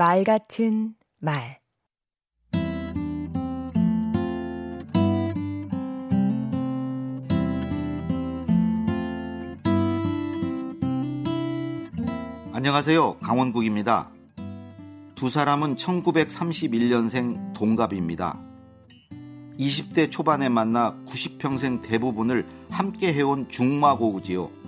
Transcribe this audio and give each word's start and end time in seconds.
말 0.00 0.24
같은 0.24 0.94
말 1.18 1.60
안녕하세요. 12.54 13.18
강원국입니다. 13.18 14.08
두 15.16 15.28
사람은 15.28 15.76
1931년생 15.76 17.52
동갑입니다. 17.52 18.40
20대 19.58 20.10
초반에 20.10 20.48
만나 20.48 20.96
90평생 21.08 21.82
대부분을 21.82 22.46
함께 22.70 23.12
해온 23.12 23.50
중마고우지요. 23.50 24.59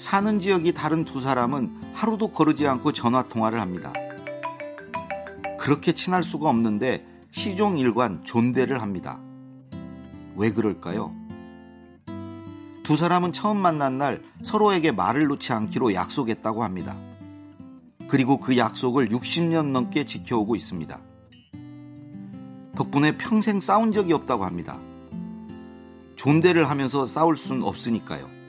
사는 0.00 0.40
지역이 0.40 0.72
다른 0.72 1.04
두 1.04 1.20
사람은 1.20 1.92
하루도 1.92 2.28
거르지 2.28 2.66
않고 2.66 2.92
전화 2.92 3.22
통화를 3.22 3.60
합니다. 3.60 3.92
그렇게 5.58 5.92
친할 5.92 6.22
수가 6.22 6.48
없는데 6.48 7.06
시종 7.32 7.76
일관 7.76 8.24
존대를 8.24 8.80
합니다. 8.80 9.20
왜 10.36 10.54
그럴까요? 10.54 11.14
두 12.82 12.96
사람은 12.96 13.34
처음 13.34 13.58
만난 13.58 13.98
날 13.98 14.22
서로에게 14.42 14.90
말을 14.90 15.26
놓지 15.26 15.52
않기로 15.52 15.92
약속했다고 15.92 16.64
합니다. 16.64 16.96
그리고 18.08 18.38
그 18.38 18.56
약속을 18.56 19.10
60년 19.10 19.66
넘게 19.66 20.06
지켜오고 20.06 20.56
있습니다. 20.56 20.98
덕분에 22.74 23.18
평생 23.18 23.60
싸운 23.60 23.92
적이 23.92 24.14
없다고 24.14 24.46
합니다. 24.46 24.80
존대를 26.16 26.70
하면서 26.70 27.04
싸울 27.04 27.36
순 27.36 27.62
없으니까요. 27.62 28.39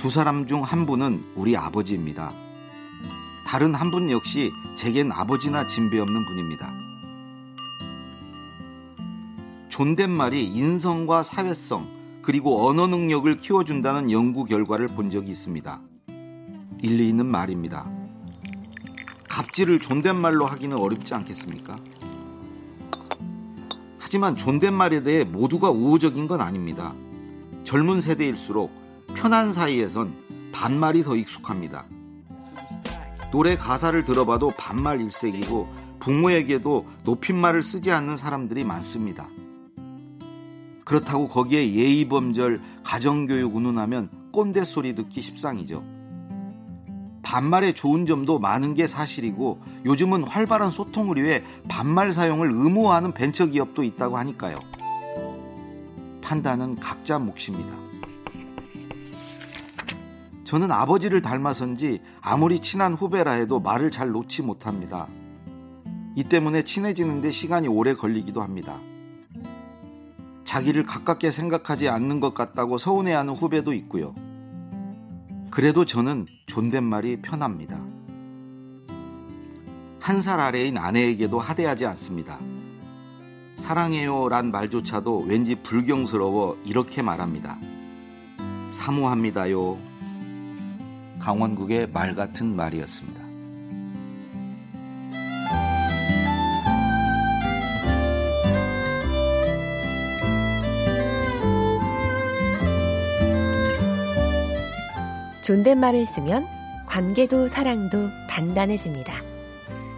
두 0.00 0.08
사람 0.08 0.46
중 0.46 0.62
한 0.62 0.86
분은 0.86 1.22
우리 1.36 1.58
아버지입니다. 1.58 2.32
다른 3.46 3.74
한 3.74 3.90
분 3.90 4.10
역시 4.10 4.50
제겐 4.74 5.12
아버지나 5.12 5.66
진배 5.66 5.98
없는 6.00 6.24
분입니다. 6.24 6.72
존댓말이 9.68 10.46
인성과 10.46 11.22
사회성, 11.22 11.86
그리고 12.22 12.66
언어 12.66 12.86
능력을 12.86 13.36
키워준다는 13.36 14.10
연구 14.10 14.46
결과를 14.46 14.88
본 14.88 15.10
적이 15.10 15.32
있습니다. 15.32 15.82
일리 16.80 17.10
있는 17.10 17.26
말입니다. 17.26 17.84
갑질을 19.28 19.80
존댓말로 19.80 20.46
하기는 20.46 20.78
어렵지 20.78 21.12
않겠습니까? 21.12 21.76
하지만 23.98 24.34
존댓말에 24.34 25.02
대해 25.02 25.24
모두가 25.24 25.68
우호적인 25.70 26.26
건 26.26 26.40
아닙니다. 26.40 26.94
젊은 27.64 28.00
세대일수록 28.00 28.79
편한 29.14 29.52
사이에선 29.52 30.12
반말이 30.52 31.02
더 31.02 31.16
익숙합니다. 31.16 31.84
노래 33.32 33.56
가사를 33.56 34.04
들어봐도 34.04 34.52
반말 34.56 35.00
일색이고 35.00 35.68
부모에게도 36.00 36.86
높임말을 37.04 37.62
쓰지 37.62 37.92
않는 37.92 38.16
사람들이 38.16 38.64
많습니다. 38.64 39.28
그렇다고 40.84 41.28
거기에 41.28 41.72
예의범절, 41.72 42.60
가정교육 42.82 43.54
운운하면 43.54 44.10
꼰대 44.32 44.64
소리 44.64 44.94
듣기 44.94 45.22
십상이죠. 45.22 45.84
반말의 47.22 47.74
좋은 47.74 48.06
점도 48.06 48.40
많은 48.40 48.74
게 48.74 48.88
사실이고 48.88 49.60
요즘은 49.84 50.24
활발한 50.24 50.70
소통을 50.70 51.22
위해 51.22 51.44
반말 51.68 52.12
사용을 52.12 52.50
의무화하는 52.50 53.12
벤처기업도 53.12 53.84
있다고 53.84 54.16
하니까요. 54.16 54.56
판단은 56.22 56.80
각자 56.80 57.18
몫입니다. 57.18 57.89
저는 60.50 60.72
아버지를 60.72 61.22
닮아선지 61.22 62.00
아무리 62.20 62.58
친한 62.58 62.94
후배라 62.94 63.34
해도 63.34 63.60
말을 63.60 63.92
잘 63.92 64.10
놓지 64.10 64.42
못합니다. 64.42 65.06
이 66.16 66.24
때문에 66.24 66.64
친해지는데 66.64 67.30
시간이 67.30 67.68
오래 67.68 67.94
걸리기도 67.94 68.42
합니다. 68.42 68.80
자기를 70.44 70.86
가깝게 70.86 71.30
생각하지 71.30 71.88
않는 71.88 72.18
것 72.18 72.34
같다고 72.34 72.78
서운해하는 72.78 73.34
후배도 73.34 73.72
있고요. 73.74 74.12
그래도 75.52 75.84
저는 75.84 76.26
존댓말이 76.46 77.22
편합니다. 77.22 77.80
한 80.00 80.20
살 80.20 80.40
아래인 80.40 80.78
아내에게도 80.78 81.38
하대하지 81.38 81.86
않습니다. 81.86 82.40
사랑해요 83.54 84.28
란 84.28 84.50
말조차도 84.50 85.26
왠지 85.28 85.54
불경스러워 85.54 86.60
이렇게 86.64 87.02
말합니다. 87.02 87.56
사모합니다요. 88.68 89.89
강원국의 91.20 91.88
말 91.92 92.14
같은 92.14 92.56
말이었습니다. 92.56 93.30
존댓말을 105.42 106.06
쓰면 106.06 106.46
관계도 106.86 107.48
사랑도 107.48 108.08
단단해집니다. 108.28 109.14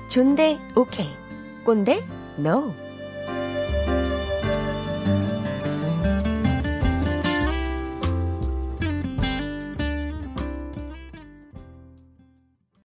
존대 0.09 0.59
오케이, 0.75 1.09
꼰대 1.65 2.03
노. 2.39 2.82